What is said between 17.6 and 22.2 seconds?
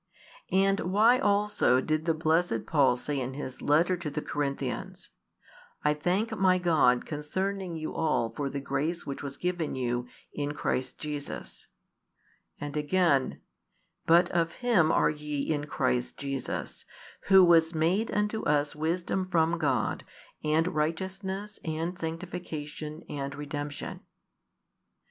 made unto us wisdom from God, and righteousness, and